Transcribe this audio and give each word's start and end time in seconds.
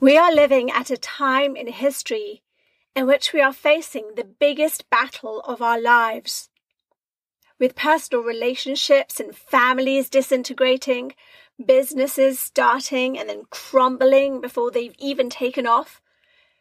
We 0.00 0.16
are 0.16 0.32
living 0.32 0.70
at 0.70 0.90
a 0.90 0.96
time 0.96 1.56
in 1.56 1.66
history 1.66 2.42
in 2.96 3.06
which 3.06 3.34
we 3.34 3.42
are 3.42 3.52
facing 3.52 4.14
the 4.16 4.24
biggest 4.24 4.88
battle 4.88 5.40
of 5.40 5.60
our 5.60 5.78
lives. 5.78 6.48
With 7.58 7.76
personal 7.76 8.24
relationships 8.24 9.20
and 9.20 9.36
families 9.36 10.08
disintegrating, 10.08 11.12
businesses 11.62 12.40
starting 12.40 13.18
and 13.18 13.28
then 13.28 13.42
crumbling 13.50 14.40
before 14.40 14.70
they've 14.70 14.94
even 14.98 15.28
taken 15.28 15.66
off, 15.66 16.00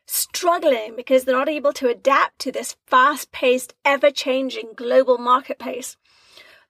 struggling 0.05 0.97
because 0.97 1.23
they're 1.23 1.33
not 1.33 1.47
able 1.47 1.71
to 1.71 1.87
adapt 1.87 2.39
to 2.39 2.51
this 2.51 2.75
fast 2.87 3.31
paced, 3.31 3.73
ever 3.85 4.11
changing 4.11 4.73
global 4.75 5.17
marketplace. 5.17 5.95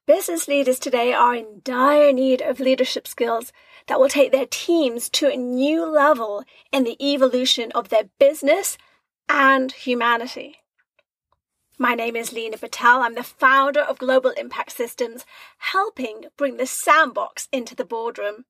Business 0.06 0.48
leaders 0.48 0.78
today 0.78 1.12
are 1.12 1.34
in 1.34 1.60
dire 1.62 2.12
need 2.12 2.40
of 2.40 2.58
leadership 2.58 3.06
skills 3.06 3.52
that 3.86 4.00
will 4.00 4.08
take 4.08 4.32
their 4.32 4.46
teams 4.46 5.08
to 5.10 5.28
a 5.28 5.36
new 5.36 5.84
level 5.84 6.42
in 6.72 6.84
the 6.84 6.96
evolution 7.00 7.70
of 7.72 7.90
their 7.90 8.04
business 8.18 8.78
and 9.28 9.70
humanity. 9.72 10.56
My 11.78 11.94
name 11.94 12.16
is 12.16 12.32
Lena 12.32 12.58
Patel. 12.58 13.02
I'm 13.02 13.14
the 13.14 13.22
founder 13.22 13.80
of 13.80 13.98
Global 13.98 14.30
Impact 14.30 14.72
Systems, 14.72 15.24
helping 15.58 16.24
bring 16.36 16.56
the 16.56 16.66
sandbox 16.66 17.48
into 17.52 17.74
the 17.74 17.84
boardroom. 17.84 18.44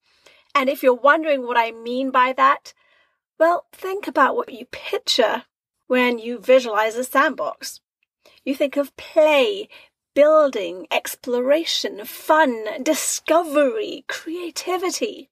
And 0.54 0.68
if 0.68 0.82
you're 0.82 0.94
wondering 0.94 1.46
what 1.46 1.56
I 1.56 1.72
mean 1.72 2.10
by 2.10 2.32
that, 2.32 2.72
well, 3.38 3.66
think 3.72 4.06
about 4.06 4.34
what 4.34 4.52
you 4.52 4.66
picture 4.66 5.44
when 5.86 6.18
you 6.18 6.38
visualize 6.38 6.96
a 6.96 7.04
sandbox. 7.04 7.80
You 8.44 8.54
think 8.54 8.76
of 8.76 8.96
play, 8.96 9.68
building, 10.20 10.86
exploration, 10.90 12.04
fun, 12.04 12.82
discovery, 12.82 14.04
creativity. 14.06 15.30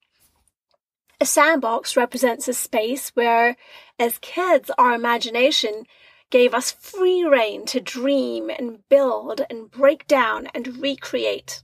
A 1.21 1.27
sandbox 1.27 1.95
represents 1.95 2.49
a 2.49 2.55
space 2.55 3.11
where, 3.11 3.59
as 3.99 4.17
kids, 4.17 4.71
our 4.79 4.95
imagination 4.95 5.85
gave 6.31 6.55
us 6.55 6.73
free 6.73 7.23
rein 7.23 7.67
to 7.67 7.81
dream 7.81 8.49
and 8.49 8.89
build 8.89 9.43
and 9.51 9.71
break 9.71 10.07
down 10.07 10.47
and 10.55 10.79
recreate. 10.79 11.63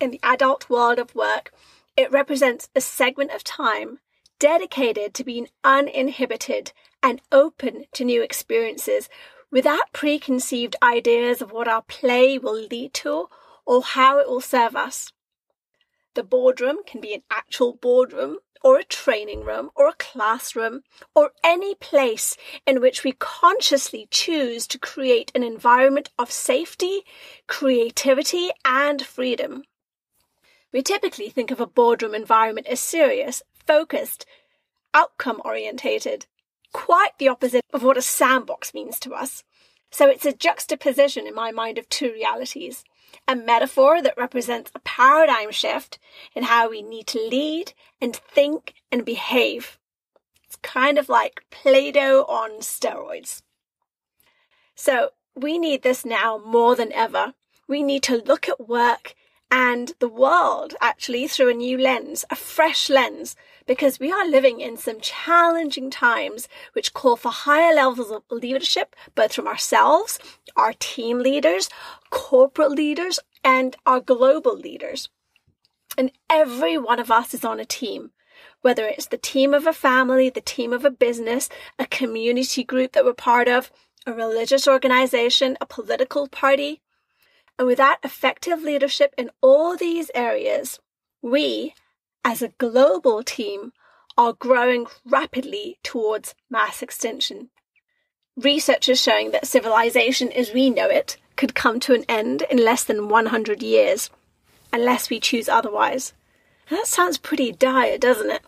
In 0.00 0.10
the 0.10 0.20
adult 0.24 0.68
world 0.68 0.98
of 0.98 1.14
work, 1.14 1.52
it 1.96 2.10
represents 2.10 2.68
a 2.74 2.80
segment 2.80 3.30
of 3.30 3.44
time 3.44 4.00
dedicated 4.40 5.14
to 5.14 5.22
being 5.22 5.46
uninhibited 5.62 6.72
and 7.00 7.20
open 7.30 7.84
to 7.92 8.04
new 8.04 8.22
experiences 8.22 9.08
without 9.54 9.92
preconceived 9.92 10.74
ideas 10.82 11.40
of 11.40 11.52
what 11.52 11.68
our 11.68 11.82
play 11.82 12.36
will 12.36 12.66
lead 12.66 12.92
to 12.92 13.28
or 13.64 13.80
how 13.82 14.18
it 14.18 14.28
will 14.28 14.40
serve 14.40 14.74
us. 14.74 15.12
The 16.14 16.24
boardroom 16.24 16.78
can 16.84 17.00
be 17.00 17.14
an 17.14 17.22
actual 17.30 17.74
boardroom 17.74 18.38
or 18.64 18.78
a 18.78 18.84
training 18.84 19.44
room 19.44 19.70
or 19.76 19.86
a 19.86 19.94
classroom 19.96 20.82
or 21.14 21.30
any 21.44 21.76
place 21.76 22.36
in 22.66 22.80
which 22.80 23.04
we 23.04 23.12
consciously 23.12 24.08
choose 24.10 24.66
to 24.66 24.78
create 24.78 25.30
an 25.36 25.44
environment 25.44 26.10
of 26.18 26.32
safety, 26.32 27.02
creativity, 27.46 28.50
and 28.64 29.06
freedom. 29.06 29.62
We 30.72 30.82
typically 30.82 31.28
think 31.28 31.52
of 31.52 31.60
a 31.60 31.66
boardroom 31.66 32.16
environment 32.16 32.66
as 32.66 32.80
serious, 32.80 33.40
focused, 33.64 34.26
outcome 34.92 35.40
orientated, 35.44 36.26
quite 36.74 37.16
the 37.18 37.28
opposite 37.28 37.64
of 37.72 37.82
what 37.82 37.96
a 37.96 38.02
sandbox 38.02 38.74
means 38.74 38.98
to 39.00 39.14
us. 39.14 39.44
So 39.90 40.10
it's 40.10 40.26
a 40.26 40.32
juxtaposition 40.34 41.26
in 41.26 41.34
my 41.34 41.52
mind 41.52 41.78
of 41.78 41.88
two 41.88 42.12
realities 42.12 42.84
a 43.28 43.36
metaphor 43.36 44.02
that 44.02 44.18
represents 44.18 44.72
a 44.74 44.80
paradigm 44.80 45.52
shift 45.52 46.00
in 46.34 46.42
how 46.42 46.68
we 46.68 46.82
need 46.82 47.06
to 47.06 47.28
lead 47.30 47.72
and 48.00 48.16
think 48.16 48.74
and 48.90 49.04
behave. 49.04 49.78
It's 50.44 50.56
kind 50.56 50.98
of 50.98 51.08
like 51.08 51.44
Play 51.50 51.92
Doh 51.92 52.24
on 52.24 52.58
steroids. 52.58 53.42
So 54.74 55.10
we 55.36 55.58
need 55.58 55.82
this 55.82 56.04
now 56.04 56.42
more 56.44 56.74
than 56.74 56.92
ever. 56.92 57.34
We 57.68 57.84
need 57.84 58.02
to 58.04 58.16
look 58.16 58.48
at 58.48 58.68
work 58.68 59.14
and 59.50 59.92
the 60.00 60.08
world 60.08 60.74
actually 60.80 61.28
through 61.28 61.50
a 61.50 61.54
new 61.54 61.78
lens, 61.78 62.24
a 62.30 62.34
fresh 62.36 62.90
lens, 62.90 63.36
because 63.66 63.98
we 63.98 64.12
are 64.12 64.28
living 64.28 64.60
in 64.60 64.76
some 64.76 65.00
challenging 65.00 65.90
times 65.90 66.48
which 66.72 66.94
call 66.94 67.16
for 67.16 67.30
higher 67.30 67.74
levels 67.74 68.10
of 68.10 68.22
leadership, 68.30 68.94
both 69.14 69.32
from 69.32 69.46
ourselves, 69.46 70.18
our 70.56 70.72
team 70.74 71.18
leaders, 71.18 71.68
corporate 72.10 72.70
leaders, 72.70 73.18
and 73.42 73.76
our 73.86 74.00
global 74.00 74.56
leaders. 74.56 75.08
And 75.96 76.12
every 76.28 76.76
one 76.76 76.98
of 76.98 77.10
us 77.10 77.34
is 77.34 77.44
on 77.44 77.60
a 77.60 77.64
team, 77.64 78.10
whether 78.62 78.86
it's 78.86 79.06
the 79.06 79.18
team 79.18 79.54
of 79.54 79.66
a 79.66 79.72
family, 79.72 80.28
the 80.30 80.40
team 80.40 80.72
of 80.72 80.84
a 80.84 80.90
business, 80.90 81.48
a 81.78 81.86
community 81.86 82.64
group 82.64 82.92
that 82.92 83.04
we're 83.04 83.14
part 83.14 83.48
of, 83.48 83.70
a 84.06 84.12
religious 84.12 84.66
organization, 84.66 85.56
a 85.60 85.66
political 85.66 86.28
party, 86.28 86.82
and 87.58 87.68
without 87.68 87.98
effective 88.02 88.62
leadership 88.62 89.14
in 89.16 89.30
all 89.40 89.76
these 89.76 90.10
areas, 90.14 90.80
we, 91.22 91.74
as 92.24 92.42
a 92.42 92.48
global 92.48 93.22
team, 93.22 93.72
are 94.16 94.32
growing 94.32 94.86
rapidly 95.04 95.78
towards 95.82 96.34
mass 96.48 96.82
extinction. 96.82 97.50
Research 98.36 98.88
is 98.88 99.00
showing 99.00 99.30
that 99.32 99.46
civilization 99.46 100.32
as 100.32 100.52
we 100.52 100.70
know 100.70 100.88
it 100.88 101.16
could 101.36 101.54
come 101.54 101.80
to 101.80 101.94
an 101.94 102.04
end 102.08 102.42
in 102.50 102.58
less 102.58 102.84
than 102.84 103.08
100 103.08 103.62
years, 103.62 104.10
unless 104.72 105.10
we 105.10 105.20
choose 105.20 105.48
otherwise. 105.48 106.12
that 106.70 106.86
sounds 106.86 107.18
pretty 107.18 107.52
dire, 107.52 107.98
doesn't 107.98 108.30
it? 108.30 108.42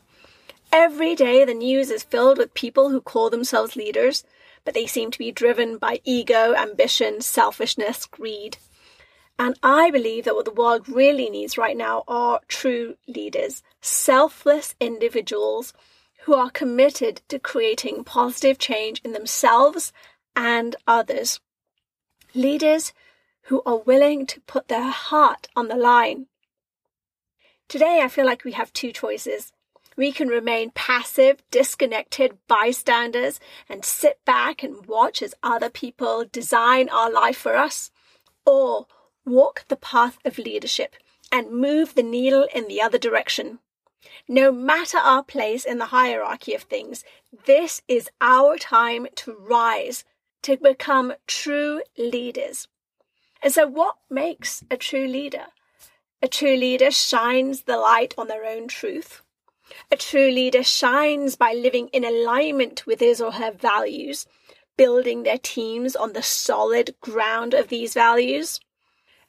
Every 0.72 1.14
day 1.14 1.44
the 1.44 1.54
news 1.54 1.90
is 1.90 2.02
filled 2.02 2.38
with 2.38 2.54
people 2.54 2.90
who 2.90 3.00
call 3.00 3.30
themselves 3.30 3.76
leaders, 3.76 4.24
but 4.64 4.74
they 4.74 4.86
seem 4.86 5.10
to 5.10 5.18
be 5.18 5.30
driven 5.30 5.78
by 5.78 6.00
ego, 6.04 6.54
ambition, 6.54 7.20
selfishness, 7.20 8.06
greed, 8.06 8.58
and 9.38 9.58
I 9.62 9.90
believe 9.90 10.24
that 10.24 10.34
what 10.34 10.46
the 10.46 10.50
world 10.50 10.88
really 10.88 11.28
needs 11.28 11.58
right 11.58 11.76
now 11.76 12.04
are 12.08 12.40
true 12.48 12.96
leaders, 13.06 13.62
selfless 13.80 14.74
individuals 14.80 15.74
who 16.24 16.34
are 16.34 16.50
committed 16.50 17.20
to 17.28 17.38
creating 17.38 18.04
positive 18.04 18.58
change 18.58 19.00
in 19.04 19.12
themselves 19.12 19.92
and 20.34 20.74
others. 20.86 21.40
Leaders 22.34 22.92
who 23.42 23.62
are 23.64 23.78
willing 23.78 24.26
to 24.26 24.40
put 24.40 24.68
their 24.68 24.90
heart 24.90 25.48
on 25.54 25.68
the 25.68 25.76
line. 25.76 26.26
Today, 27.68 28.00
I 28.02 28.08
feel 28.08 28.26
like 28.26 28.44
we 28.44 28.52
have 28.52 28.72
two 28.72 28.90
choices. 28.90 29.52
We 29.96 30.12
can 30.12 30.28
remain 30.28 30.70
passive, 30.70 31.42
disconnected 31.50 32.38
bystanders 32.48 33.38
and 33.68 33.84
sit 33.84 34.18
back 34.24 34.62
and 34.62 34.84
watch 34.86 35.22
as 35.22 35.34
other 35.42 35.70
people 35.70 36.24
design 36.30 36.88
our 36.88 37.10
life 37.10 37.36
for 37.36 37.56
us. 37.56 37.90
Or 38.44 38.86
walk 39.26 39.64
the 39.68 39.76
path 39.76 40.18
of 40.24 40.38
leadership 40.38 40.96
and 41.30 41.50
move 41.50 41.94
the 41.94 42.02
needle 42.02 42.46
in 42.54 42.68
the 42.68 42.80
other 42.80 42.98
direction. 42.98 43.58
No 44.28 44.52
matter 44.52 44.98
our 44.98 45.22
place 45.22 45.64
in 45.64 45.78
the 45.78 45.86
hierarchy 45.86 46.54
of 46.54 46.62
things, 46.62 47.04
this 47.46 47.82
is 47.88 48.08
our 48.20 48.56
time 48.56 49.08
to 49.16 49.34
rise, 49.34 50.04
to 50.42 50.56
become 50.56 51.14
true 51.26 51.82
leaders. 51.98 52.68
And 53.42 53.52
so, 53.52 53.66
what 53.66 53.96
makes 54.08 54.64
a 54.70 54.76
true 54.76 55.06
leader? 55.06 55.46
A 56.22 56.28
true 56.28 56.56
leader 56.56 56.90
shines 56.90 57.62
the 57.62 57.76
light 57.76 58.14
on 58.16 58.28
their 58.28 58.44
own 58.44 58.68
truth. 58.68 59.22
A 59.90 59.96
true 59.96 60.30
leader 60.30 60.62
shines 60.62 61.36
by 61.36 61.52
living 61.52 61.88
in 61.88 62.04
alignment 62.04 62.86
with 62.86 63.00
his 63.00 63.20
or 63.20 63.32
her 63.32 63.50
values, 63.50 64.26
building 64.76 65.22
their 65.22 65.38
teams 65.38 65.96
on 65.96 66.12
the 66.12 66.22
solid 66.22 66.94
ground 67.00 67.52
of 67.52 67.68
these 67.68 67.92
values. 67.92 68.60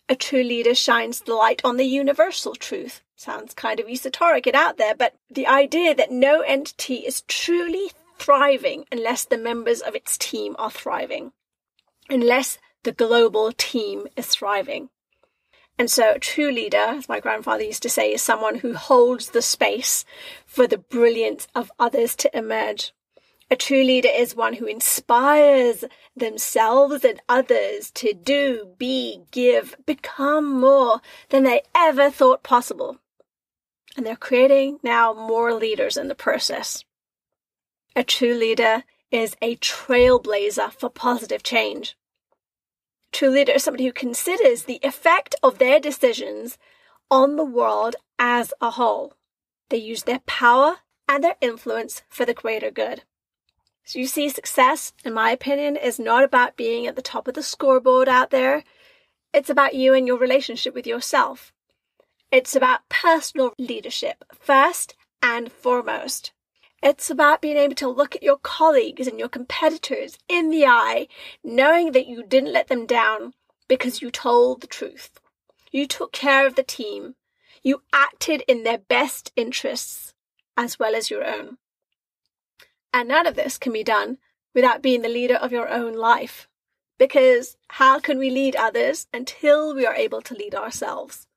A 0.10 0.16
true 0.16 0.44
leader 0.44 0.74
shines 0.74 1.22
the 1.22 1.34
light 1.34 1.62
on 1.66 1.78
the 1.78 1.86
universal 1.86 2.56
truth. 2.56 3.02
Sounds 3.16 3.54
kind 3.54 3.80
of 3.80 3.90
esoteric 3.90 4.48
and 4.48 4.56
out 4.56 4.78
there, 4.78 4.96
but 4.96 5.16
the 5.30 5.48
idea 5.48 5.94
that 5.94 6.12
no 6.12 6.42
entity 6.42 7.06
is 7.06 7.22
truly 7.28 7.92
thriving 8.18 8.86
unless 8.92 9.26
the 9.26 9.38
members 9.38 9.82
of 9.82 9.96
its 9.96 10.18
team 10.18 10.56
are 10.58 10.72
thriving, 10.72 11.34
unless 12.10 12.58
the 12.84 12.92
global 12.94 13.52
team 13.52 14.08
is 14.16 14.28
thriving. 14.28 14.90
And 15.78 15.92
so, 15.92 16.14
a 16.14 16.20
true 16.20 16.52
leader, 16.52 16.78
as 16.78 17.10
my 17.10 17.20
grandfather 17.20 17.64
used 17.64 17.84
to 17.84 17.90
say, 17.90 18.14
is 18.14 18.22
someone 18.22 18.60
who 18.60 18.74
holds 18.74 19.30
the 19.30 19.42
space 19.42 20.06
for 20.46 20.66
the 20.66 20.78
brilliance 20.78 21.48
of 21.54 21.72
others 21.78 22.16
to 22.18 22.36
emerge. 22.36 22.94
A 23.50 23.56
true 23.56 23.84
leader 23.84 24.10
is 24.14 24.36
one 24.36 24.56
who 24.56 24.66
inspires 24.66 25.86
themselves 26.16 27.06
and 27.06 27.22
others 27.30 27.92
to 27.92 28.14
do, 28.14 28.74
be, 28.78 29.22
give, 29.32 29.76
become 29.86 30.60
more 30.60 31.00
than 31.30 31.44
they 31.44 31.62
ever 31.74 32.12
thought 32.12 32.44
possible. 32.44 32.98
And 33.96 34.06
they're 34.06 34.18
creating 34.18 34.80
now 34.84 35.14
more 35.14 35.54
leaders 35.54 35.96
in 35.96 36.10
the 36.10 36.16
process. 36.16 36.84
A 37.96 38.04
true 38.04 38.34
leader 38.34 38.84
is 39.12 39.38
a 39.42 39.56
trailblazer 39.56 40.74
for 40.74 40.90
positive 40.90 41.42
change. 41.42 41.96
A 43.14 43.18
true 43.18 43.30
leader 43.30 43.54
is 43.54 43.64
somebody 43.64 43.86
who 43.86 43.94
considers 43.94 44.64
the 44.64 44.82
effect 44.84 45.36
of 45.42 45.58
their 45.58 45.80
decisions 45.80 46.58
on 47.10 47.38
the 47.38 47.46
world 47.46 47.96
as 48.20 48.54
a 48.60 48.72
whole. 48.72 49.14
They 49.70 49.78
use 49.78 50.04
their 50.04 50.20
power 50.20 50.80
and 51.08 51.24
their 51.24 51.38
influence 51.40 52.02
for 52.10 52.26
the 52.26 52.34
greater 52.34 52.70
good. 52.70 53.04
So 53.88 54.00
you 54.00 54.06
see, 54.06 54.28
success, 54.28 54.92
in 55.06 55.14
my 55.14 55.32
opinion, 55.32 55.78
is 55.78 55.98
not 55.98 56.26
about 56.26 56.58
being 56.58 56.88
at 56.88 56.98
the 56.98 57.02
top 57.02 57.26
of 57.26 57.36
the 57.36 57.42
scoreboard 57.42 58.10
out 58.10 58.32
there. 58.32 58.66
It's 59.34 59.50
about 59.50 59.76
you 59.76 59.94
and 59.94 60.06
your 60.06 60.18
relationship 60.18 60.76
with 60.76 60.86
yourself. 60.86 61.54
It's 62.30 62.54
about 62.54 62.90
personal 62.90 63.54
leadership, 63.58 64.26
first 64.34 64.94
and 65.24 65.50
foremost. 65.50 66.34
It's 66.84 67.10
about 67.10 67.42
being 67.42 67.56
able 67.56 67.76
to 67.76 67.88
look 67.88 68.14
at 68.14 68.22
your 68.22 68.36
colleagues 68.36 69.08
and 69.08 69.18
your 69.18 69.30
competitors 69.30 70.18
in 70.28 70.50
the 70.50 70.66
eye, 70.66 71.08
knowing 71.42 71.94
that 71.94 72.08
you 72.08 72.26
didn't 72.28 72.52
let 72.52 72.68
them 72.68 72.86
down 72.86 73.36
because 73.70 74.02
you 74.02 74.12
told 74.12 74.60
the 74.60 74.68
truth. 74.68 75.22
You 75.72 75.88
took 75.88 76.12
care 76.12 76.46
of 76.46 76.56
the 76.56 76.62
team. 76.62 77.16
You 77.64 77.84
acted 77.94 78.44
in 78.50 78.64
their 78.64 78.80
best 78.80 79.32
interests 79.38 80.14
as 80.58 80.78
well 80.78 80.94
as 80.94 81.10
your 81.10 81.26
own. 81.26 81.58
And 82.98 83.10
none 83.10 83.28
of 83.28 83.36
this 83.36 83.60
can 83.60 83.72
be 83.72 83.84
done 83.84 84.18
without 84.56 84.82
being 84.82 85.04
the 85.04 85.08
leader 85.08 85.36
of 85.36 85.52
your 85.52 85.70
own 85.70 85.94
life. 85.94 86.48
Because 86.98 87.56
how 87.68 88.00
can 88.00 88.18
we 88.18 88.32
lead 88.32 88.56
others 88.56 89.06
until 89.14 89.76
we 89.76 89.86
are 89.86 89.94
able 89.94 90.20
to 90.24 90.34
lead 90.34 90.56
ourselves? 90.56 91.28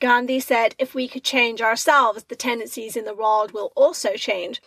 Gandhi 0.00 0.38
said 0.38 0.76
if 0.78 0.94
we 0.94 1.08
could 1.08 1.24
change 1.24 1.60
ourselves, 1.60 2.22
the 2.22 2.36
tendencies 2.36 2.94
in 2.94 3.04
the 3.04 3.16
world 3.16 3.50
will 3.50 3.72
also 3.74 4.14
change. 4.14 4.62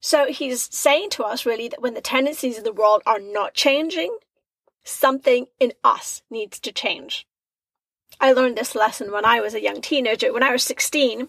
So 0.00 0.26
he's 0.26 0.68
saying 0.76 1.10
to 1.10 1.22
us 1.22 1.46
really 1.46 1.68
that 1.68 1.80
when 1.80 1.94
the 1.94 2.00
tendencies 2.00 2.58
in 2.58 2.64
the 2.64 2.72
world 2.72 3.04
are 3.06 3.20
not 3.20 3.54
changing, 3.54 4.18
something 4.82 5.46
in 5.60 5.74
us 5.84 6.22
needs 6.28 6.58
to 6.58 6.72
change. 6.72 7.24
I 8.20 8.32
learned 8.32 8.58
this 8.58 8.74
lesson 8.74 9.12
when 9.12 9.24
I 9.24 9.38
was 9.38 9.54
a 9.54 9.62
young 9.62 9.80
teenager. 9.80 10.32
When 10.32 10.42
I 10.42 10.50
was 10.50 10.64
16, 10.64 11.28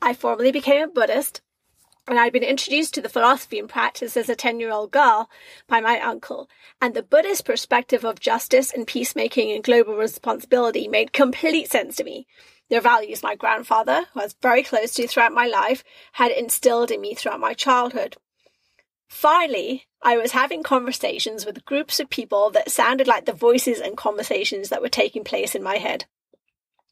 I 0.00 0.14
formally 0.14 0.50
became 0.50 0.82
a 0.82 0.88
Buddhist 0.88 1.42
and 2.08 2.18
I'd 2.18 2.32
been 2.32 2.42
introduced 2.42 2.94
to 2.94 3.00
the 3.00 3.08
philosophy 3.08 3.58
and 3.58 3.68
practice 3.68 4.16
as 4.16 4.28
a 4.28 4.36
10 4.36 4.60
year 4.60 4.70
old 4.70 4.90
girl 4.90 5.28
by 5.66 5.80
my 5.80 6.00
uncle. 6.00 6.48
And 6.80 6.94
the 6.94 7.02
Buddhist 7.02 7.44
perspective 7.44 8.04
of 8.04 8.20
justice 8.20 8.72
and 8.72 8.86
peacemaking 8.86 9.50
and 9.50 9.64
global 9.64 9.96
responsibility 9.96 10.88
made 10.88 11.12
complete 11.12 11.70
sense 11.70 11.96
to 11.96 12.04
me. 12.04 12.26
Their 12.68 12.80
values 12.80 13.22
my 13.22 13.34
grandfather, 13.34 14.06
who 14.12 14.20
I 14.20 14.24
was 14.24 14.36
very 14.42 14.62
close 14.62 14.92
to 14.94 15.06
throughout 15.06 15.32
my 15.32 15.46
life, 15.46 15.84
had 16.12 16.32
instilled 16.32 16.90
in 16.90 17.00
me 17.00 17.14
throughout 17.14 17.40
my 17.40 17.54
childhood. 17.54 18.16
Finally, 19.08 19.86
I 20.02 20.16
was 20.16 20.32
having 20.32 20.62
conversations 20.62 21.46
with 21.46 21.64
groups 21.64 22.00
of 22.00 22.10
people 22.10 22.50
that 22.50 22.70
sounded 22.70 23.06
like 23.06 23.24
the 23.24 23.32
voices 23.32 23.80
and 23.80 23.96
conversations 23.96 24.68
that 24.68 24.82
were 24.82 24.88
taking 24.88 25.22
place 25.22 25.54
in 25.54 25.62
my 25.62 25.76
head. 25.76 26.06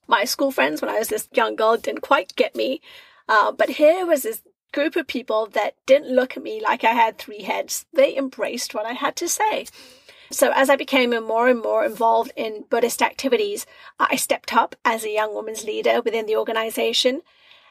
My 0.07 0.25
school 0.25 0.53
friends, 0.53 0.81
when 0.81 0.91
I 0.91 0.99
was 0.99 1.09
this 1.09 1.29
young 1.33 1.57
girl, 1.57 1.77
didn't 1.77 2.03
quite 2.03 2.37
get 2.37 2.55
me, 2.55 2.81
uh, 3.29 3.51
but 3.51 3.71
here 3.71 4.07
was 4.07 4.23
this 4.23 4.43
group 4.75 4.97
of 4.97 5.07
people 5.07 5.47
that 5.47 5.77
didn't 5.87 6.15
look 6.15 6.37
at 6.37 6.43
me 6.43 6.61
like 6.61 6.85
I 6.85 6.93
had 6.93 7.17
three 7.17 7.43
heads. 7.43 7.87
They 7.93 8.17
embraced 8.17 8.75
what 8.75 8.85
I 8.85 8.93
had 8.93 9.17
to 9.17 9.29
say. 9.29 9.67
So 10.31 10.53
as 10.55 10.69
I 10.69 10.77
became 10.77 11.11
more 11.11 11.49
and 11.49 11.63
more 11.63 11.85
involved 11.85 12.33
in 12.35 12.65
Buddhist 12.69 13.01
activities, 13.01 13.67
I 14.01 14.17
stepped 14.17 14.55
up 14.55 14.75
as 14.85 15.05
a 15.05 15.13
young 15.13 15.33
woman's 15.33 15.65
leader 15.65 16.03
within 16.03 16.27
the 16.27 16.37
organization. 16.37 17.23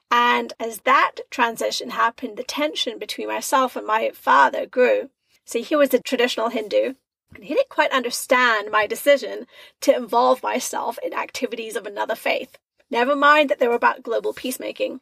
And 0.09 0.53
as 0.59 0.81
that 0.81 1.15
transition 1.29 1.89
happened, 1.89 2.37
the 2.37 2.43
tension 2.43 2.99
between 2.99 3.27
myself 3.27 3.75
and 3.75 3.85
my 3.85 4.11
father 4.13 4.65
grew. 4.65 5.09
See, 5.45 5.61
he 5.61 5.75
was 5.75 5.93
a 5.93 5.99
traditional 5.99 6.49
Hindu, 6.49 6.93
and 7.35 7.43
he 7.43 7.53
didn't 7.53 7.69
quite 7.69 7.91
understand 7.91 8.71
my 8.71 8.87
decision 8.87 9.45
to 9.81 9.95
involve 9.95 10.41
myself 10.41 10.97
in 11.03 11.13
activities 11.13 11.75
of 11.75 11.85
another 11.85 12.15
faith. 12.15 12.57
Never 12.89 13.15
mind 13.15 13.49
that 13.49 13.59
they 13.59 13.67
were 13.67 13.73
about 13.75 14.03
global 14.03 14.33
peacemaking. 14.33 15.01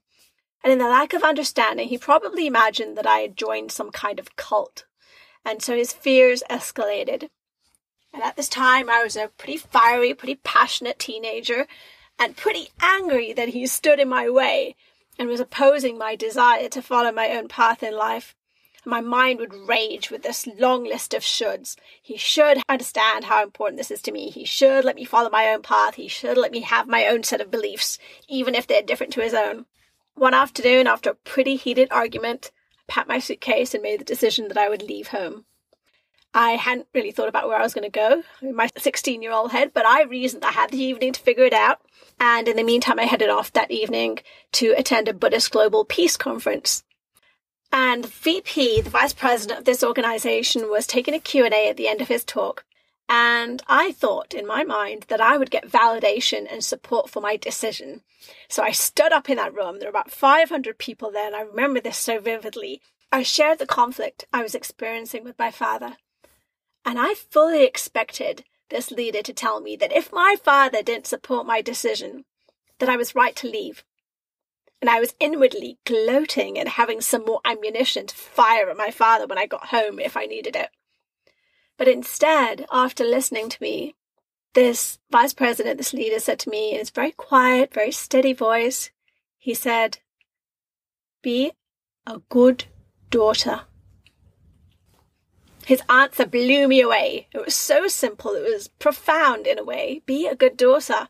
And 0.63 0.71
in 0.71 0.79
the 0.79 0.87
lack 0.87 1.13
of 1.13 1.23
understanding, 1.23 1.87
he 1.87 1.97
probably 1.97 2.45
imagined 2.45 2.97
that 2.97 3.07
I 3.07 3.19
had 3.19 3.35
joined 3.35 3.71
some 3.71 3.91
kind 3.91 4.19
of 4.19 4.35
cult. 4.35 4.85
And 5.43 5.61
so 5.61 5.75
his 5.75 5.91
fears 5.91 6.43
escalated. 6.49 7.29
And 8.13 8.21
at 8.21 8.35
this 8.35 8.49
time, 8.49 8.89
I 8.89 9.03
was 9.03 9.15
a 9.15 9.29
pretty 9.37 9.57
fiery, 9.57 10.13
pretty 10.13 10.35
passionate 10.35 10.99
teenager, 10.99 11.65
and 12.19 12.37
pretty 12.37 12.69
angry 12.79 13.33
that 13.33 13.49
he 13.49 13.65
stood 13.65 13.99
in 13.99 14.09
my 14.09 14.29
way 14.29 14.75
and 15.17 15.27
was 15.27 15.39
opposing 15.39 15.97
my 15.97 16.15
desire 16.15 16.69
to 16.69 16.81
follow 16.81 17.11
my 17.11 17.29
own 17.29 17.47
path 17.47 17.81
in 17.81 17.95
life. 17.95 18.35
My 18.85 19.01
mind 19.01 19.39
would 19.39 19.53
rage 19.53 20.09
with 20.09 20.23
this 20.23 20.47
long 20.47 20.83
list 20.83 21.13
of 21.13 21.21
shoulds. 21.21 21.75
He 22.01 22.17
should 22.17 22.59
understand 22.67 23.25
how 23.25 23.43
important 23.43 23.77
this 23.77 23.91
is 23.91 24.01
to 24.03 24.11
me. 24.11 24.29
He 24.29 24.45
should 24.45 24.83
let 24.83 24.95
me 24.95 25.05
follow 25.05 25.29
my 25.29 25.47
own 25.49 25.61
path. 25.61 25.95
He 25.95 26.07
should 26.07 26.37
let 26.37 26.51
me 26.51 26.61
have 26.61 26.87
my 26.87 27.05
own 27.05 27.23
set 27.23 27.41
of 27.41 27.51
beliefs, 27.51 27.99
even 28.27 28.55
if 28.55 28.65
they're 28.65 28.81
different 28.81 29.13
to 29.13 29.21
his 29.21 29.33
own. 29.33 29.65
One 30.21 30.35
afternoon, 30.35 30.85
after 30.85 31.09
a 31.09 31.15
pretty 31.15 31.55
heated 31.55 31.87
argument, 31.89 32.51
I 32.77 32.83
packed 32.87 33.07
my 33.07 33.17
suitcase 33.17 33.73
and 33.73 33.81
made 33.81 33.99
the 33.99 34.05
decision 34.05 34.49
that 34.49 34.57
I 34.57 34.69
would 34.69 34.83
leave 34.83 35.07
home. 35.07 35.45
I 36.31 36.51
hadn't 36.51 36.85
really 36.93 37.09
thought 37.09 37.27
about 37.27 37.47
where 37.47 37.57
I 37.57 37.63
was 37.63 37.73
going 37.73 37.91
to 37.91 37.99
go 37.99 38.21
in 38.39 38.55
my 38.55 38.69
16 38.77 39.23
year 39.23 39.31
old 39.31 39.51
head, 39.51 39.71
but 39.73 39.83
I 39.83 40.03
reasoned 40.03 40.45
I 40.45 40.51
had 40.51 40.69
the 40.69 40.77
evening 40.77 41.11
to 41.13 41.19
figure 41.19 41.45
it 41.45 41.53
out. 41.53 41.81
And 42.19 42.47
in 42.47 42.55
the 42.55 42.63
meantime, 42.63 42.99
I 42.99 43.05
headed 43.05 43.31
off 43.31 43.51
that 43.53 43.71
evening 43.71 44.19
to 44.51 44.75
attend 44.77 45.07
a 45.07 45.13
Buddhist 45.15 45.49
Global 45.49 45.85
Peace 45.85 46.17
Conference. 46.17 46.83
And 47.71 48.05
VP, 48.05 48.81
the 48.81 48.91
vice 48.91 49.13
president 49.13 49.57
of 49.57 49.65
this 49.65 49.83
organization, 49.83 50.69
was 50.69 50.85
taking 50.85 51.15
a 51.15 51.19
Q&A 51.19 51.67
at 51.67 51.77
the 51.77 51.87
end 51.87 51.99
of 51.99 52.09
his 52.09 52.23
talk. 52.23 52.63
And 53.13 53.61
I 53.67 53.91
thought 53.91 54.33
in 54.33 54.47
my 54.47 54.63
mind 54.63 55.07
that 55.09 55.19
I 55.19 55.37
would 55.37 55.51
get 55.51 55.69
validation 55.69 56.47
and 56.49 56.63
support 56.63 57.09
for 57.09 57.19
my 57.19 57.35
decision. 57.35 58.03
So 58.47 58.63
I 58.63 58.71
stood 58.71 59.11
up 59.11 59.29
in 59.29 59.35
that 59.35 59.53
room. 59.53 59.79
There 59.79 59.87
were 59.87 59.99
about 59.99 60.11
500 60.11 60.77
people 60.77 61.11
there, 61.11 61.27
and 61.27 61.35
I 61.35 61.41
remember 61.41 61.81
this 61.81 61.97
so 61.97 62.21
vividly. 62.21 62.79
I 63.11 63.23
shared 63.23 63.59
the 63.59 63.65
conflict 63.65 64.23
I 64.31 64.41
was 64.41 64.55
experiencing 64.55 65.25
with 65.25 65.37
my 65.37 65.51
father. 65.51 65.97
And 66.85 66.97
I 66.97 67.15
fully 67.15 67.65
expected 67.65 68.45
this 68.69 68.91
leader 68.91 69.21
to 69.23 69.33
tell 69.33 69.59
me 69.59 69.75
that 69.75 69.91
if 69.91 70.13
my 70.13 70.37
father 70.41 70.81
didn't 70.81 71.05
support 71.05 71.45
my 71.45 71.61
decision, 71.61 72.23
that 72.79 72.87
I 72.87 72.95
was 72.95 73.13
right 73.13 73.35
to 73.35 73.49
leave. 73.49 73.83
And 74.79 74.89
I 74.89 75.01
was 75.01 75.15
inwardly 75.19 75.79
gloating 75.85 76.57
and 76.57 76.69
having 76.69 77.01
some 77.01 77.25
more 77.25 77.41
ammunition 77.43 78.07
to 78.07 78.15
fire 78.15 78.69
at 78.69 78.77
my 78.77 78.89
father 78.89 79.27
when 79.27 79.37
I 79.37 79.47
got 79.47 79.65
home 79.65 79.99
if 79.99 80.15
I 80.15 80.27
needed 80.27 80.55
it. 80.55 80.69
But 81.81 81.87
instead, 81.87 82.67
after 82.71 83.03
listening 83.03 83.49
to 83.49 83.57
me, 83.59 83.95
this 84.53 84.99
vice 85.09 85.33
president, 85.33 85.79
this 85.79 85.93
leader 85.93 86.19
said 86.19 86.37
to 86.41 86.49
me 86.51 86.73
in 86.73 86.77
his 86.77 86.91
very 86.91 87.11
quiet, 87.11 87.73
very 87.73 87.91
steady 87.91 88.33
voice, 88.33 88.91
he 89.39 89.55
said, 89.55 89.97
Be 91.23 91.53
a 92.05 92.19
good 92.29 92.65
daughter. 93.09 93.61
His 95.65 95.81
answer 95.89 96.27
blew 96.27 96.67
me 96.67 96.81
away. 96.81 97.27
It 97.31 97.43
was 97.43 97.55
so 97.55 97.87
simple, 97.87 98.35
it 98.35 98.43
was 98.43 98.67
profound 98.67 99.47
in 99.47 99.57
a 99.57 99.63
way. 99.63 100.03
Be 100.05 100.27
a 100.27 100.35
good 100.35 100.57
daughter. 100.57 101.07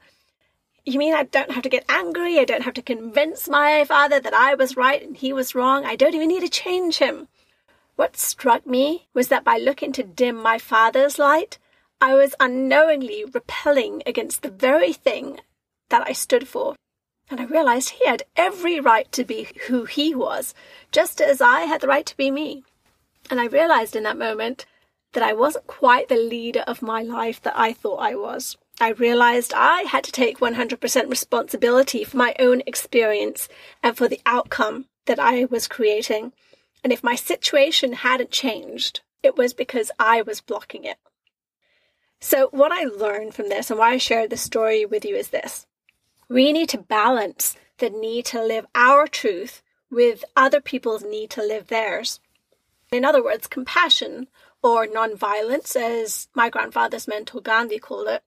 You 0.86 0.98
mean 1.00 1.14
I 1.14 1.24
don't 1.24 1.52
have 1.52 1.64
to 1.64 1.70
get 1.70 1.84
angry? 1.90 2.40
I 2.40 2.46
don't 2.46 2.64
have 2.64 2.76
to 2.76 2.82
convince 2.82 3.50
my 3.50 3.84
father 3.84 4.22
that 4.22 4.34
I 4.34 4.56
was 4.56 4.78
right 4.78 5.04
and 5.04 5.18
he 5.18 5.34
was 5.34 5.54
wrong? 5.54 5.84
I 5.84 5.98
don't 5.98 6.16
even 6.16 6.30
need 6.30 6.44
to 6.44 6.48
change 6.48 7.00
him. 7.00 7.28
What 8.02 8.18
struck 8.18 8.66
me 8.66 9.06
was 9.14 9.28
that 9.28 9.44
by 9.44 9.58
looking 9.58 9.92
to 9.92 10.02
dim 10.02 10.36
my 10.36 10.58
father's 10.58 11.20
light, 11.20 11.60
I 12.02 12.16
was 12.16 12.34
unknowingly 12.40 13.26
repelling 13.32 14.02
against 14.08 14.42
the 14.42 14.50
very 14.50 14.92
thing 14.92 15.40
that 15.90 16.08
I 16.08 16.14
stood 16.14 16.48
for. 16.48 16.76
And 17.30 17.40
I 17.40 17.44
realized 17.44 17.92
he 17.92 18.08
had 18.08 18.24
every 18.36 18.80
right 18.80 19.10
to 19.12 19.24
be 19.24 19.50
who 19.68 19.86
he 19.86 20.16
was, 20.16 20.56
just 20.92 21.22
as 21.22 21.42
I 21.42 21.66
had 21.66 21.82
the 21.82 21.88
right 21.88 22.08
to 22.08 22.18
be 22.18 22.32
me. 22.32 22.64
And 23.30 23.40
I 23.40 23.46
realized 23.46 23.96
in 23.96 24.02
that 24.02 24.18
moment 24.18 24.66
that 25.14 25.22
I 25.22 25.34
wasn't 25.34 25.68
quite 25.68 26.10
the 26.10 26.16
leader 26.16 26.64
of 26.66 26.82
my 26.82 27.04
life 27.04 27.40
that 27.44 27.54
I 27.56 27.72
thought 27.72 27.98
I 27.98 28.16
was. 28.16 28.58
I 28.80 28.94
realized 28.94 29.54
I 29.56 29.84
had 29.84 30.04
to 30.06 30.12
take 30.12 30.40
100% 30.40 31.08
responsibility 31.08 32.04
for 32.04 32.18
my 32.18 32.34
own 32.40 32.64
experience 32.66 33.48
and 33.84 33.96
for 33.96 34.08
the 34.08 34.22
outcome 34.26 34.88
that 35.06 35.20
I 35.20 35.46
was 35.46 35.68
creating. 35.68 36.34
And 36.84 36.92
if 36.92 37.04
my 37.04 37.16
situation 37.16 37.94
hadn't 37.94 38.32
changed, 38.32 39.02
it 39.22 39.38
was 39.38 39.54
because 39.54 39.92
I 40.00 40.22
was 40.22 40.42
blocking 40.42 40.84
it. 40.84 40.98
So, 42.20 42.50
what 42.52 42.72
I 42.72 42.84
learned 42.84 43.34
from 43.34 43.50
this 43.50 43.70
and 43.70 43.80
why 43.80 43.92
I 43.92 43.98
shared 43.98 44.30
this 44.30 44.42
story 44.42 44.86
with 44.86 45.06
you 45.06 45.16
is 45.16 45.30
this 45.30 45.66
we 46.30 46.54
need 46.54 46.70
to 46.70 46.78
balance 46.78 47.56
the 47.80 47.90
need 47.90 48.26
to 48.26 48.42
live 48.42 48.66
our 48.74 49.08
truth 49.08 49.62
with 49.90 50.24
other 50.36 50.62
people's 50.62 51.04
need 51.04 51.30
to 51.32 51.44
live 51.44 51.68
theirs. 51.68 52.20
In 52.92 53.04
other 53.04 53.24
words, 53.24 53.48
compassion 53.48 54.28
or 54.64 54.88
non-violence, 54.88 55.76
as 55.76 56.30
my 56.34 56.50
grandfather's 56.50 57.08
mentor 57.08 57.42
Gandhi 57.42 57.80
called 57.80 58.08
it. 58.08 58.24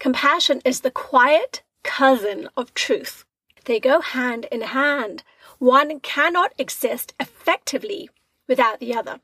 Compassion 0.00 0.60
is 0.64 0.80
the 0.80 0.90
quiet 0.90 1.62
cousin 1.82 2.48
of 2.56 2.74
truth. 2.74 3.24
They 3.66 3.78
go 3.78 4.00
hand 4.00 4.46
in 4.50 4.62
hand. 4.62 5.22
One 5.58 6.00
cannot 6.00 6.52
exist 6.58 7.14
effectively 7.18 8.10
without 8.48 8.80
the 8.80 8.94
other. 8.94 9.20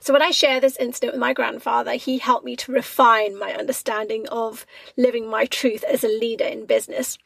So 0.00 0.12
when 0.12 0.22
I 0.22 0.30
share 0.30 0.60
this 0.60 0.76
incident 0.76 1.12
with 1.12 1.20
my 1.20 1.32
grandfather, 1.32 1.94
he 1.94 2.18
helped 2.18 2.44
me 2.44 2.54
to 2.56 2.72
refine 2.72 3.38
my 3.38 3.52
understanding 3.54 4.28
of 4.28 4.64
living 4.96 5.28
my 5.28 5.44
truth 5.44 5.82
as 5.84 6.04
a 6.04 6.08
leader 6.08 6.44
in 6.44 6.66
business. 6.66 7.18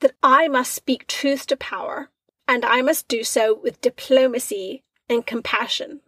That 0.00 0.12
I 0.22 0.48
must 0.48 0.72
speak 0.72 1.06
truth 1.06 1.46
to 1.46 1.56
power 1.56 2.10
And 2.50 2.64
I 2.64 2.82
must 2.82 3.06
do 3.06 3.22
so 3.22 3.54
with 3.54 3.80
diplomacy 3.80 4.82
and 5.08 5.24
compassion. 5.24 6.00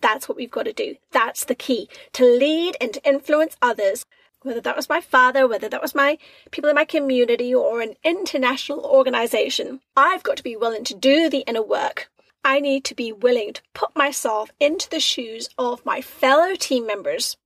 That's 0.00 0.28
what 0.28 0.36
we've 0.36 0.52
got 0.52 0.66
to 0.66 0.72
do. 0.72 0.94
That's 1.10 1.44
the 1.44 1.56
key 1.56 1.88
to 2.12 2.24
lead 2.24 2.76
and 2.80 2.94
to 2.94 3.04
influence 3.04 3.56
others. 3.60 4.04
Whether 4.42 4.60
that 4.60 4.76
was 4.76 4.88
my 4.88 5.00
father, 5.00 5.48
whether 5.48 5.68
that 5.68 5.82
was 5.82 5.94
my 5.94 6.16
people 6.52 6.70
in 6.70 6.76
my 6.76 6.84
community 6.84 7.52
or 7.54 7.80
an 7.80 7.94
international 8.04 8.84
organization, 8.84 9.80
I've 9.96 10.22
got 10.22 10.36
to 10.36 10.44
be 10.44 10.54
willing 10.54 10.84
to 10.84 10.94
do 10.94 11.28
the 11.28 11.44
inner 11.46 11.62
work. 11.62 12.08
I 12.44 12.60
need 12.60 12.84
to 12.84 12.94
be 12.94 13.10
willing 13.10 13.54
to 13.54 13.62
put 13.74 13.96
myself 13.96 14.50
into 14.60 14.88
the 14.88 15.00
shoes 15.00 15.50
of 15.58 15.84
my 15.84 16.00
fellow 16.00 16.54
team 16.54 16.86
members, 16.86 17.36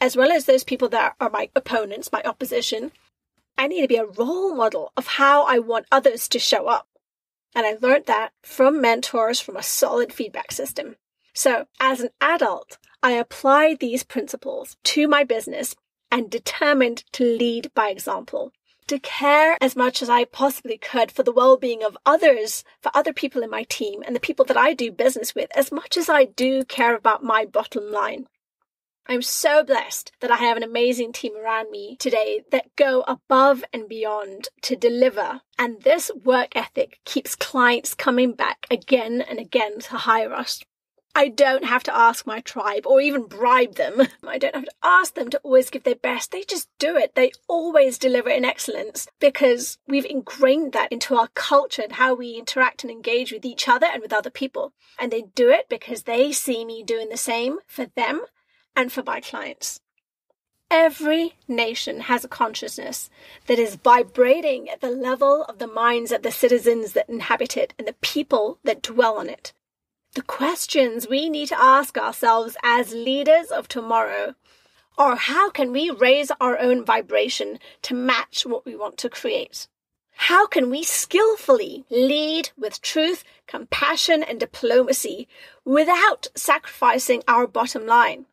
as 0.00 0.16
well 0.16 0.30
as 0.30 0.44
those 0.44 0.62
people 0.62 0.88
that 0.90 1.16
are 1.20 1.28
my 1.28 1.50
opponents, 1.56 2.12
my 2.12 2.22
opposition. 2.22 2.92
I 3.58 3.66
need 3.66 3.82
to 3.82 3.88
be 3.88 3.96
a 3.96 4.06
role 4.06 4.54
model 4.54 4.92
of 4.96 5.06
how 5.08 5.42
I 5.42 5.58
want 5.58 5.86
others 5.90 6.28
to 6.28 6.38
show 6.38 6.68
up. 6.68 6.86
And 7.54 7.66
I 7.66 7.76
learned 7.80 8.06
that 8.06 8.32
from 8.42 8.80
mentors 8.80 9.40
from 9.40 9.56
a 9.56 9.62
solid 9.62 10.12
feedback 10.12 10.52
system. 10.52 10.96
So 11.34 11.66
as 11.80 12.00
an 12.00 12.10
adult, 12.20 12.78
I 13.02 13.12
applied 13.12 13.80
these 13.80 14.04
principles 14.04 14.76
to 14.84 15.08
my 15.08 15.24
business 15.24 15.74
and 16.10 16.30
determined 16.30 17.04
to 17.12 17.24
lead 17.24 17.70
by 17.74 17.88
example, 17.88 18.52
to 18.86 18.98
care 18.98 19.56
as 19.60 19.76
much 19.76 20.02
as 20.02 20.08
I 20.08 20.24
possibly 20.24 20.78
could 20.78 21.12
for 21.12 21.22
the 21.22 21.32
well-being 21.32 21.84
of 21.84 21.98
others, 22.06 22.64
for 22.80 22.90
other 22.94 23.12
people 23.12 23.42
in 23.42 23.50
my 23.50 23.64
team 23.64 24.02
and 24.06 24.16
the 24.16 24.20
people 24.20 24.44
that 24.46 24.56
I 24.56 24.72
do 24.72 24.90
business 24.90 25.34
with, 25.34 25.50
as 25.56 25.70
much 25.70 25.96
as 25.96 26.08
I 26.08 26.24
do 26.24 26.64
care 26.64 26.94
about 26.94 27.22
my 27.22 27.44
bottom 27.44 27.90
line. 27.90 28.26
I'm 29.10 29.22
so 29.22 29.64
blessed 29.64 30.12
that 30.20 30.30
I 30.30 30.36
have 30.36 30.58
an 30.58 30.62
amazing 30.62 31.14
team 31.14 31.34
around 31.34 31.70
me 31.70 31.96
today 31.96 32.42
that 32.50 32.76
go 32.76 33.04
above 33.08 33.64
and 33.72 33.88
beyond 33.88 34.48
to 34.62 34.76
deliver. 34.76 35.40
And 35.58 35.80
this 35.80 36.10
work 36.24 36.54
ethic 36.54 36.98
keeps 37.06 37.34
clients 37.34 37.94
coming 37.94 38.32
back 38.32 38.66
again 38.70 39.22
and 39.22 39.38
again 39.38 39.80
to 39.80 39.96
hire 39.96 40.34
us. 40.34 40.60
I 41.18 41.26
don't 41.26 41.64
have 41.64 41.82
to 41.82 41.96
ask 41.96 42.28
my 42.28 42.38
tribe 42.38 42.86
or 42.86 43.00
even 43.00 43.24
bribe 43.24 43.74
them. 43.74 44.06
I 44.24 44.38
don't 44.38 44.54
have 44.54 44.66
to 44.66 44.74
ask 44.84 45.14
them 45.14 45.30
to 45.30 45.38
always 45.38 45.68
give 45.68 45.82
their 45.82 45.96
best. 45.96 46.30
They 46.30 46.44
just 46.44 46.68
do 46.78 46.96
it. 46.96 47.16
They 47.16 47.32
always 47.48 47.98
deliver 47.98 48.30
in 48.30 48.44
excellence 48.44 49.08
because 49.18 49.78
we've 49.88 50.04
ingrained 50.04 50.74
that 50.74 50.92
into 50.92 51.16
our 51.16 51.26
culture 51.34 51.82
and 51.82 51.94
how 51.94 52.14
we 52.14 52.38
interact 52.38 52.84
and 52.84 52.90
engage 52.92 53.32
with 53.32 53.44
each 53.44 53.68
other 53.68 53.88
and 53.92 54.00
with 54.00 54.12
other 54.12 54.30
people. 54.30 54.74
And 54.96 55.10
they 55.10 55.22
do 55.22 55.50
it 55.50 55.68
because 55.68 56.04
they 56.04 56.30
see 56.30 56.64
me 56.64 56.84
doing 56.84 57.08
the 57.08 57.16
same 57.16 57.58
for 57.66 57.86
them 57.96 58.24
and 58.76 58.92
for 58.92 59.02
my 59.02 59.20
clients. 59.20 59.80
Every 60.70 61.34
nation 61.48 62.02
has 62.02 62.24
a 62.24 62.28
consciousness 62.28 63.10
that 63.48 63.58
is 63.58 63.74
vibrating 63.74 64.70
at 64.70 64.80
the 64.80 64.90
level 64.90 65.42
of 65.48 65.58
the 65.58 65.66
minds 65.66 66.12
of 66.12 66.22
the 66.22 66.30
citizens 66.30 66.92
that 66.92 67.08
inhabit 67.08 67.56
it 67.56 67.74
and 67.76 67.88
the 67.88 67.94
people 67.94 68.60
that 68.62 68.82
dwell 68.82 69.16
on 69.18 69.28
it. 69.28 69.52
The 70.18 70.24
questions 70.24 71.06
we 71.08 71.28
need 71.28 71.46
to 71.50 71.62
ask 71.62 71.96
ourselves 71.96 72.56
as 72.64 72.92
leaders 72.92 73.52
of 73.52 73.68
tomorrow 73.68 74.34
are 74.98 75.14
how 75.14 75.48
can 75.48 75.70
we 75.70 75.90
raise 75.90 76.32
our 76.40 76.58
own 76.58 76.84
vibration 76.84 77.60
to 77.82 77.94
match 77.94 78.44
what 78.44 78.66
we 78.66 78.74
want 78.74 78.98
to 78.98 79.08
create? 79.08 79.68
How 80.16 80.44
can 80.48 80.70
we 80.70 80.82
skillfully 80.82 81.84
lead 81.88 82.50
with 82.58 82.82
truth, 82.82 83.22
compassion, 83.46 84.24
and 84.24 84.40
diplomacy 84.40 85.28
without 85.64 86.26
sacrificing 86.34 87.22
our 87.28 87.46
bottom 87.46 87.86
line? 87.86 88.26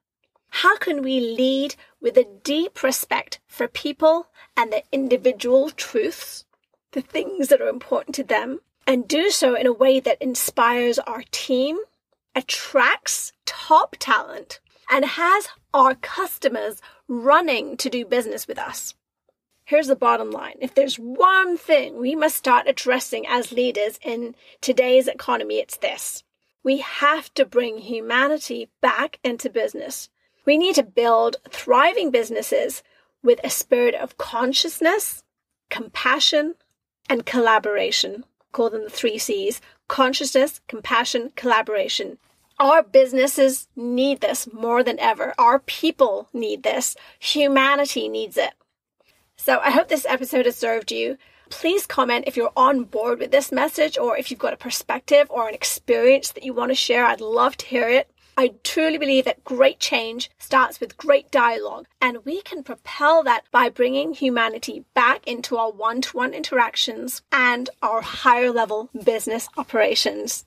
How 0.64 0.78
can 0.78 1.04
we 1.04 1.20
lead 1.20 1.76
with 2.02 2.18
a 2.18 2.26
deep 2.44 2.82
respect 2.82 3.40
for 3.46 3.68
people 3.68 4.30
and 4.58 4.74
their 4.74 4.82
individual 4.92 5.70
truths, 5.70 6.46
the 6.94 7.02
things 7.02 7.50
that 7.50 7.62
are 7.62 7.70
important 7.70 8.16
to 8.16 8.24
them, 8.24 8.62
and 8.88 9.08
do 9.08 9.30
so 9.30 9.56
in 9.56 9.66
a 9.66 9.74
way 9.74 10.00
that 10.00 10.22
inspires 10.22 11.00
our 11.00 11.24
team, 11.32 11.78
attracts 12.36 13.32
top 13.46 13.96
talent, 14.00 14.60
and 14.90 15.06
has 15.06 15.48
our 15.74 15.96
customers 15.96 16.82
running 17.08 17.78
to 17.78 17.90
do 17.90 18.06
business 18.06 18.48
with 18.48 18.60
us? 18.60 18.94
Here's 19.66 19.88
the 19.88 19.96
bottom 19.96 20.30
line. 20.30 20.58
If 20.62 20.76
there's 20.76 20.98
one 20.98 21.58
thing 21.58 21.98
we 21.98 22.16
must 22.16 22.36
start 22.36 22.68
addressing 22.68 23.26
as 23.28 23.52
leaders 23.52 24.00
in 24.04 24.36
today's 24.62 25.08
economy, 25.08 25.58
it's 25.58 25.78
this. 25.78 26.24
We 26.64 26.78
have 26.78 27.34
to 27.34 27.46
bring 27.46 27.80
humanity 27.80 28.70
back 28.82 29.20
into 29.24 29.50
business. 29.50 30.10
We 30.46 30.58
need 30.60 30.76
to 30.76 30.84
build 30.84 31.38
thriving 31.50 32.12
businesses 32.12 32.84
with 33.24 33.40
a 33.44 33.50
spirit 33.50 33.96
of 33.96 34.20
consciousness, 34.20 35.24
compassion, 35.72 36.56
and 37.10 37.26
collaboration. 37.26 38.24
Call 38.56 38.70
them 38.70 38.86
the 38.86 38.90
three 38.90 39.18
C's 39.18 39.60
consciousness, 39.90 40.62
compassion, 40.70 41.34
collaboration. 41.36 42.18
Our 42.58 42.84
businesses 42.84 43.68
need 43.76 44.22
this 44.22 44.48
more 44.54 44.82
than 44.82 44.98
ever. 44.98 45.34
Our 45.38 45.60
people 45.60 46.30
need 46.32 46.64
this. 46.64 46.96
Humanity 47.20 48.08
needs 48.08 48.38
it. 48.38 48.54
So 49.36 49.60
I 49.60 49.72
hope 49.72 49.90
this 49.90 50.06
episode 50.08 50.46
has 50.46 50.56
served 50.56 50.90
you. 50.90 51.18
Please 51.50 51.86
comment 51.86 52.24
if 52.28 52.38
you're 52.38 52.54
on 52.56 52.86
board 52.86 53.20
with 53.20 53.32
this 53.32 53.52
message 53.52 53.98
or 53.98 54.18
if 54.18 54.32
you've 54.32 54.40
got 54.40 54.54
a 54.54 54.58
perspective 54.58 55.28
or 55.30 55.50
an 55.50 55.54
experience 55.54 56.32
that 56.32 56.46
you 56.46 56.54
want 56.54 56.72
to 56.72 56.76
share. 56.76 57.04
I'd 57.04 57.20
love 57.20 57.58
to 57.58 57.66
hear 57.66 57.90
it. 57.90 58.10
I 58.38 58.56
truly 58.64 58.98
believe 58.98 59.24
that 59.26 59.46
great 59.46 59.80
change 59.80 60.30
starts 60.38 60.82
with 60.82 60.98
great 60.98 61.32
dialogue, 61.32 61.88
and 62.02 62.26
we 62.26 62.42
can 62.42 62.64
propel 62.64 63.24
that 63.24 63.46
by 63.50 63.70
bringing 63.70 64.14
humanity 64.14 64.84
back 64.94 65.26
into 65.26 65.56
our 65.56 65.72
one 65.72 66.02
to 66.02 66.18
one 66.18 66.34
interactions 66.34 67.22
and 67.32 67.70
our 67.82 68.02
higher 68.02 68.52
level 68.52 68.90
business 69.06 69.48
operations. 69.56 70.44